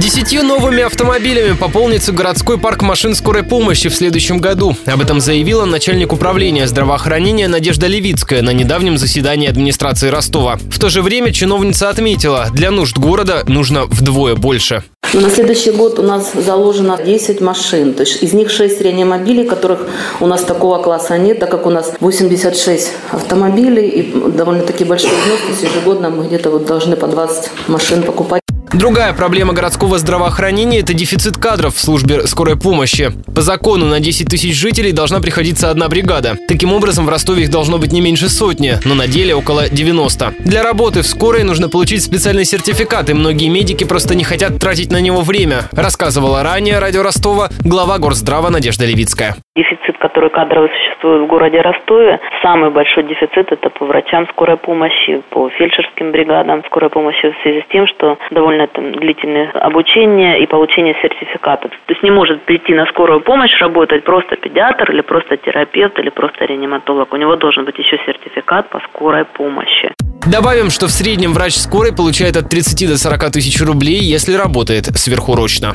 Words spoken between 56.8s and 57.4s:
помощи